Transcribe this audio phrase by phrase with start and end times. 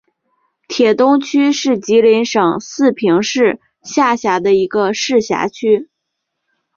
[0.67, 5.91] 铁东区是吉林省四平市下辖的一个市辖区。